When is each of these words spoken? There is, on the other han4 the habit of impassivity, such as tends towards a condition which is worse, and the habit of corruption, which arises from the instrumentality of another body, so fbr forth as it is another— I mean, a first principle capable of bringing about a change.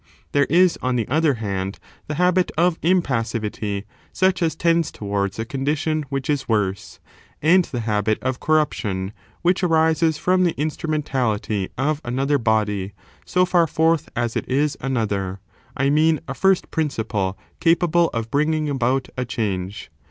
There 0.31 0.45
is, 0.49 0.79
on 0.81 0.95
the 0.95 1.07
other 1.09 1.35
han4 1.35 1.75
the 2.07 2.15
habit 2.15 2.51
of 2.57 2.79
impassivity, 2.81 3.83
such 4.11 4.41
as 4.41 4.55
tends 4.55 4.89
towards 4.91 5.37
a 5.37 5.45
condition 5.45 6.05
which 6.09 6.27
is 6.27 6.49
worse, 6.49 6.99
and 7.39 7.63
the 7.65 7.81
habit 7.81 8.17
of 8.23 8.39
corruption, 8.39 9.13
which 9.43 9.63
arises 9.63 10.17
from 10.17 10.43
the 10.43 10.59
instrumentality 10.59 11.69
of 11.77 12.01
another 12.03 12.39
body, 12.39 12.93
so 13.25 13.45
fbr 13.45 13.69
forth 13.69 14.09
as 14.15 14.35
it 14.35 14.49
is 14.49 14.75
another— 14.81 15.39
I 15.77 15.91
mean, 15.91 16.19
a 16.27 16.33
first 16.33 16.71
principle 16.71 17.37
capable 17.59 18.07
of 18.11 18.31
bringing 18.31 18.71
about 18.71 19.07
a 19.15 19.23
change. 19.23 19.91